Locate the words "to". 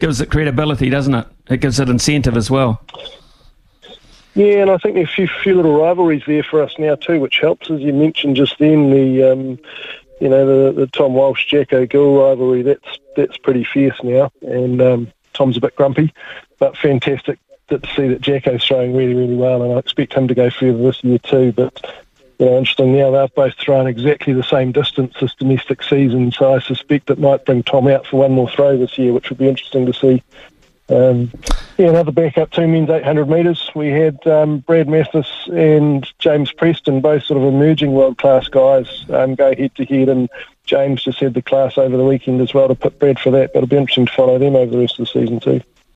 17.68-17.80, 20.28-20.34, 29.84-29.92, 39.76-39.84, 42.68-42.74, 44.06-44.12